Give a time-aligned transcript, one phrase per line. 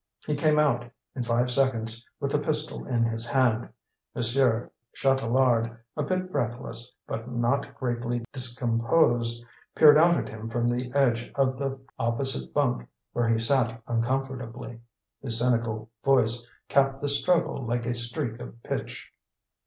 [0.25, 3.69] He came out, in five seconds, with the pistol in his hand.
[4.15, 9.45] Monsieur Chatelard, a bit breathless, but not greatly discomposed,
[9.75, 14.81] peered out at him from the edge of the opposite bunk, where he sat uncomfortably.
[15.21, 19.11] His cynical voice capped the struggle like a streak of pitch.